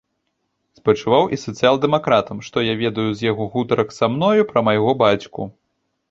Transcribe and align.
Спачуваў 0.77 1.23
і 1.35 1.37
сацыял-дэмакратам, 1.41 2.37
што 2.47 2.63
я 2.67 2.73
ведаю 2.83 3.05
з 3.19 3.27
яго 3.31 3.47
гутарак 3.57 3.93
са 3.99 4.05
мною 4.15 4.47
пра 4.53 4.59
майго 4.69 4.91
бацьку. 5.03 5.47